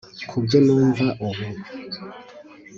[0.29, 1.45] kubyo numva ubu